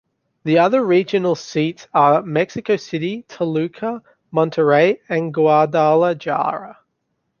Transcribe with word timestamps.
The 0.45 0.57
other 0.57 0.83
regional 0.83 1.35
seats 1.35 1.87
are 1.93 2.23
Mexico 2.23 2.75
City, 2.75 3.23
Toluca, 3.27 4.01
Monterrey 4.33 4.97
and 5.07 5.31
Guadalajara. 5.31 6.79